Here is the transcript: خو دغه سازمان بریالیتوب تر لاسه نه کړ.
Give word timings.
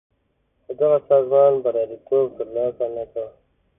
خو 0.63 0.71
دغه 0.79 0.97
سازمان 1.09 1.53
بریالیتوب 1.63 2.27
تر 2.37 2.47
لاسه 2.55 2.85
نه 2.95 3.03
کړ. 3.11 3.25